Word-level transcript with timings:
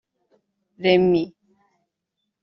Remy 0.81 1.23